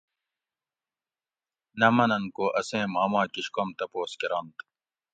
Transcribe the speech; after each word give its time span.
نہ 1.79 1.87
مننت 1.95 2.33
کو 2.35 2.45
اسیں 2.59 2.85
ماما 2.93 3.21
کیش 3.33 3.47
کوم 3.55 3.69
تپوس 3.77 4.11
کرنت 4.21 4.57